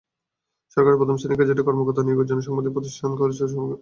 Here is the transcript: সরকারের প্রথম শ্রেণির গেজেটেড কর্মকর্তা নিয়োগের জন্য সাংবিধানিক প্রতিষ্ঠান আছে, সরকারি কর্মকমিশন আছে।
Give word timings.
সরকারের 0.73 0.99
প্রথম 1.01 1.15
শ্রেণির 1.19 1.39
গেজেটেড 1.39 1.65
কর্মকর্তা 1.67 2.01
নিয়োগের 2.05 2.27
জন্য 2.29 2.41
সাংবিধানিক 2.45 2.73
প্রতিষ্ঠান 2.75 3.05
আছে, 3.11 3.15
সরকারি 3.19 3.33
কর্মকমিশন 3.39 3.45
আছে। 3.65 3.69